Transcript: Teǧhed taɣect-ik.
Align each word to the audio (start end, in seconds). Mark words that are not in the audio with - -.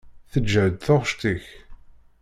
Teǧhed 0.31 0.73
taɣect-ik. 0.85 1.45